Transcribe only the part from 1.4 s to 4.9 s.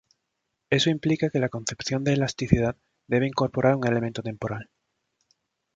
concepción de elasticidad debe incorporar un elemento temporal.